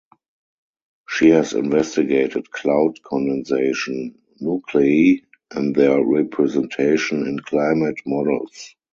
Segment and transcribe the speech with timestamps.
[1.07, 5.17] She has investigated cloud condensation nuclei
[5.51, 8.75] and their representation in climate models.